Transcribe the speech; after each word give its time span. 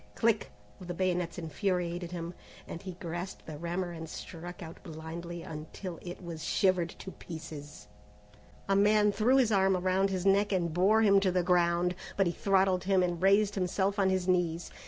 click! 0.15 0.49
of 0.79 0.97
bayonets 0.97 1.37
infuriated 1.37 2.09
him, 2.11 2.33
and 2.67 2.81
he 2.81 2.93
grasped 2.93 3.45
the 3.45 3.55
rammer 3.59 3.91
and 3.91 4.09
struck 4.09 4.63
out 4.63 4.81
blindly 4.81 5.43
until 5.43 5.99
it 6.01 6.23
was 6.23 6.43
shivered 6.43 6.89
to 6.89 7.11
pieces. 7.11 7.87
A 8.67 8.75
man 8.75 9.11
threw 9.11 9.37
his 9.37 9.51
arm 9.51 9.77
around 9.77 10.09
his 10.09 10.25
neck 10.25 10.51
and 10.51 10.73
bore 10.73 11.03
him 11.03 11.19
to 11.19 11.31
the 11.31 11.43
ground, 11.43 11.93
but 12.17 12.25
he 12.25 12.33
throttled 12.33 12.85
him 12.85 13.03
and 13.03 13.21
raised 13.21 13.53
himself 13.53 13.99
on 13.99 14.09
his 14.09 14.27
knees. 14.27 14.71